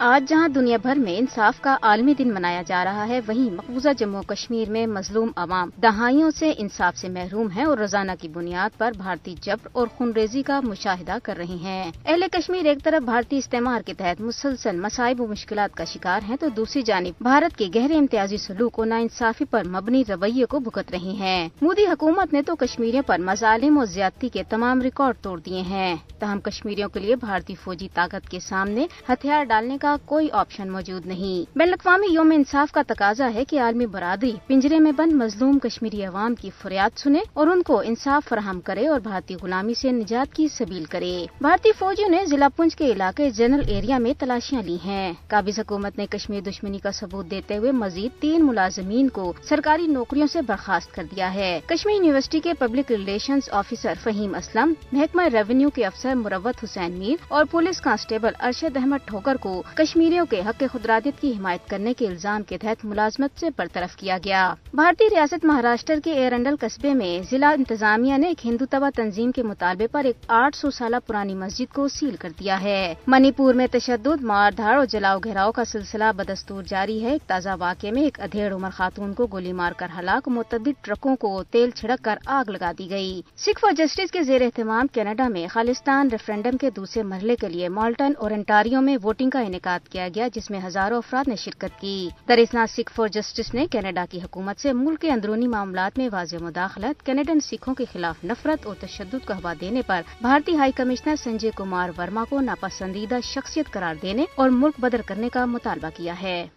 آج 0.00 0.28
جہاں 0.28 0.48
دنیا 0.48 0.76
بھر 0.82 0.96
میں 0.96 1.16
انصاف 1.18 1.60
کا 1.60 1.76
عالمی 1.82 2.14
دن 2.14 2.34
منایا 2.34 2.62
جا 2.66 2.84
رہا 2.84 3.08
ہے، 3.08 3.20
وہیں 3.28 3.50
مقبوضہ 3.54 3.88
جموں 3.98 4.22
کشمیر 4.22 4.70
میں 4.70 4.86
مظلوم 4.86 5.30
عوام 5.36 5.70
دہائیوں 5.82 6.30
سے 6.30 6.52
انصاف 6.58 6.96
سے 6.96 7.08
محروم 7.08 7.50
ہیں 7.50 7.64
اور 7.64 7.78
روزانہ 7.78 8.12
کی 8.20 8.28
بنیاد 8.28 8.78
پر 8.78 8.92
بھارتی 8.96 9.34
جبر 9.42 9.68
اور 9.72 9.86
خنریزی 9.98 10.42
کا 10.42 10.60
مشاہدہ 10.60 11.16
کر 11.22 11.36
رہے 11.36 11.56
ہیں۔ 11.62 11.90
اہل 12.06 12.24
کشمیر 12.32 12.66
ایک 12.66 12.84
طرف 12.84 13.04
بھارتی 13.04 13.38
استعمار 13.38 13.80
کے 13.80 13.94
تحت 13.94 14.20
مسلسل 14.20 14.76
مسائب 14.76 15.20
و 15.20 15.26
مشکلات 15.26 15.74
کا 15.74 15.84
شکار 15.84 16.20
ہیں، 16.28 16.36
تو 16.40 16.48
دوسری 16.48 16.82
جانب 16.82 17.22
بھارت 17.22 17.56
کے 17.56 17.68
گہرے 17.74 17.98
امتیازی 17.98 18.36
سلوک 18.36 18.78
اور 18.78 18.86
ناانصافی 18.86 19.44
پر 19.44 19.66
مبنی 19.66 20.02
رویے 20.08 20.44
کو 20.44 20.58
بھگت 20.58 20.90
رہی 20.92 21.16
ہیں۔ 21.16 21.48
مودی 21.62 21.86
حکومت 21.86 22.32
نے 22.32 22.42
تو 22.42 22.54
کشمیریوں 22.54 23.02
پر 23.06 23.18
مظالم 23.18 23.78
اور 23.78 23.86
زیادتی 23.86 24.28
کے 24.28 24.42
تمام 24.48 24.82
ریکارڈ 24.82 25.16
توڑ 25.22 25.40
دیے 25.40 25.60
ہیں۔ 25.60 25.94
تاہم 26.18 26.40
کشمیریوں 26.40 26.88
کے 26.88 27.00
لیے 27.00 27.16
بھارتی 27.16 27.54
فوجی 27.54 27.88
طاقت 27.94 28.28
کے 28.28 28.40
سامنے 28.40 28.86
ہتھیار 29.08 29.44
ڈالنے 29.44 29.78
کا 29.78 29.87
کوئی 30.04 30.28
آپشن 30.32 30.70
موجود 30.70 31.06
نہیں۔ 31.06 31.58
بین 31.58 31.68
الاقوامی 31.68 32.06
یوم 32.14 32.30
انصاف 32.30 32.72
کا 32.72 32.82
تقاضا 32.86 33.30
ہے 33.34 33.44
کہ 33.44 33.60
عالمی 33.60 33.86
برادری 33.86 34.32
پنجرے 34.46 34.78
میں 34.78 34.92
بند 34.92 35.12
مظلوم 35.12 35.58
کشمیری 35.58 36.04
عوام 36.04 36.34
کی 36.34 36.50
فریاد 36.62 36.98
سنے 36.98 37.20
اور 37.32 37.46
ان 37.46 37.62
کو 37.62 37.80
انصاف 37.80 38.28
فراہم 38.28 38.60
کرے 38.60 38.88
اور 38.88 39.00
بھارتی 39.00 39.34
غلامی 39.42 39.74
سے 39.74 39.92
نجات 39.92 40.34
کی 40.34 40.48
سبیل 40.48 40.84
کرے۔ 40.84 41.26
بھارتی 41.40 41.72
فوجیوں 41.78 42.08
نے 42.08 42.26
ضلع 42.26 42.48
پنچ 42.56 42.76
کے 42.76 42.92
علاقے 42.92 43.30
جنرل 43.30 43.62
ایریا 43.66 43.98
میں 43.98 44.14
تلاشیاں 44.18 44.62
لی 44.62 44.76
ہیں۔ 44.84 45.12
قابض 45.28 45.58
حکومت 45.58 45.98
نے 45.98 46.06
کشمیر 46.10 46.40
دشمنی 46.40 46.78
کا 46.78 46.90
ثبوت 46.90 47.30
دیتے 47.30 47.56
ہوئے 47.56 47.72
مزید 47.72 48.20
تین 48.20 48.46
ملازمین 48.46 49.08
کو 49.08 49.32
سرکاری 49.42 49.86
نوکریوں 49.86 50.26
سے 50.26 50.42
برخاست 50.42 50.94
کر 50.94 51.04
دیا 51.16 51.34
ہے۔ 51.34 51.60
کشمیر 51.66 51.94
یونیورسٹی 51.94 52.40
کے 52.40 52.54
public 52.54 52.92
relations 52.92 53.48
officer 53.50 53.92
Fahim 54.02 54.34
Aslam, 54.34 54.72
محکمہ 54.92 55.22
ریونیو 55.22 55.70
کے 55.70 55.84
افسر 55.84 56.14
مروت 56.14 56.64
حسین 56.64 56.92
میر 56.92 57.16
اور 57.28 57.44
پولیس 57.50 57.80
کانسٹیبل 57.80 58.32
ارشد 58.40 58.76
احمد 58.76 58.96
ٹھوکر 59.04 59.36
کو 59.36 59.62
کشمیریوں 59.78 60.26
کے 60.26 60.40
حق 60.40 60.62
خدرادیت 60.72 61.20
کی 61.20 61.30
حمایت 61.30 61.70
کرنے 61.70 61.92
کے 61.94 62.06
الزام 62.06 62.42
کے 62.42 62.58
تحت 62.58 62.84
ملازمت 62.84 63.40
سے 63.40 63.48
برطرف 63.56 63.96
کیا 63.96 64.18
گیا۔ 64.24 64.54
بھارتی 64.74 65.04
ریاست 65.10 65.44
مہاراشٹر 65.44 65.98
کے 66.04 66.12
ایرنڈل 66.12 66.54
قصبے 66.60 66.94
میں 66.94 67.22
ضلع 67.30 67.46
انتظامیہ 67.46 68.16
نے 68.16 68.26
ایک 68.26 68.46
ہندو 68.46 68.66
تبا 68.70 68.90
تنظیم 68.96 69.32
کے 69.32 69.42
مطالبے 69.42 69.86
پر 69.86 70.04
ایک 70.04 70.16
آٹھ 70.28 70.56
سو 70.56 70.70
سالہ 70.70 70.96
پرانی 71.06 71.34
مسجد 71.34 71.74
کو 71.74 71.88
سیل 71.88 72.16
کر 72.16 72.28
دیا 72.40 72.60
ہے۔ 72.62 72.94
منی 73.06 73.32
پور 73.32 73.54
میں 73.54 73.66
تشدد، 73.72 74.22
مار 74.22 74.50
دھاڑ 74.56 74.78
اور 74.78 74.86
جلاؤ 74.86 75.18
گھیراؤ 75.18 75.52
کا 75.52 75.64
سلسلہ 75.64 76.04
بدستور 76.16 76.62
جاری 76.62 77.04
ہے۔ 77.04 77.10
ایک 77.10 77.28
تازہ 77.28 77.48
واقعے 77.58 77.90
میں 77.90 78.02
ایک 78.02 78.20
ادھیڑ 78.20 78.54
عمر 78.54 78.70
خاتون 78.70 79.12
کو 79.12 79.26
گولی 79.26 79.52
مار 79.52 79.72
کر 79.72 79.86
ہلاک، 79.98 80.28
متعدد 80.28 80.84
ٹرکوں 80.84 81.16
کو 81.16 81.42
تیل 81.42 81.70
چھڑک 81.70 82.04
کر 82.04 82.18
آگ 82.26 82.50
لگا 82.50 82.72
دی 82.78 82.90
گئی۔ 82.90 83.22
سکھ 83.36 83.60
فار 83.60 83.72
جسٹس 83.72 84.10
کے 84.10 84.22
زیر 84.22 84.42
اہتمام 84.42 84.86
کینیڈا 84.86 85.28
میں 85.28 85.46
خالستان 85.50 86.08
ریفرنڈم 86.12 86.56
کے 86.56 86.70
دوسرے 86.70 87.02
مرحلے 87.02 87.36
کے 87.36 87.48
لیے 87.48 87.68
مالٹن 87.68 88.12
اور 88.18 88.30
انٹاریو 88.30 88.80
میں 88.80 88.96
ووٹنگ 89.02 89.30
کا 89.30 89.40
انعقاد 89.40 89.66
کیا 89.90 90.08
گیا 90.14 90.28
جس 90.34 90.50
میں 90.50 90.60
ہزاروں 90.66 90.98
افراد 90.98 91.28
نے 91.28 91.36
شرکت 91.36 91.80
کی۔ 91.80 92.08
درسنا 92.28 92.66
سکھ 92.66 92.92
فار 92.94 93.08
جسٹس 93.08 93.54
نے 93.54 93.66
کینیڈا 93.70 94.04
کی 94.10 94.18
حکومت 94.22 94.60
سے 94.60 94.72
ملک 94.72 95.00
کے 95.00 95.12
اندرونی 95.12 95.46
معاملات 95.46 95.98
میں 95.98 96.08
واضح 96.12 96.36
مداخلت 96.40 97.06
کینیڈن 97.06 97.40
سکھوں 97.40 97.74
کے 97.74 97.84
خلاف 97.92 98.24
نفرت 98.24 98.66
اور 98.66 98.74
تشدد 98.80 99.26
کو 99.26 99.32
ہوا 99.32 99.54
دینے 99.60 99.82
پر 99.86 100.00
بھارتی 100.20 100.56
ہائی 100.56 100.72
کمشنر 100.72 101.16
سنجے 101.16 101.50
کمار 101.56 101.90
ورما 101.98 102.24
کو 102.28 102.40
ناپسندیدہ 102.40 103.18
شخصیت 103.22 103.70
قرار 103.70 103.94
دینے 104.02 104.24
اور 104.34 104.50
ملک 104.50 104.74
بدر 104.80 105.00
کرنے 105.06 105.28
کا 105.28 105.44
مطالبہ 105.44 105.88
کیا 105.96 106.22
ہے۔ 106.22 106.46